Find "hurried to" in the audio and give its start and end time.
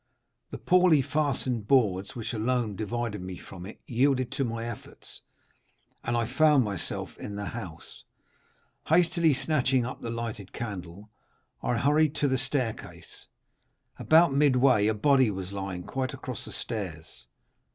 11.77-12.27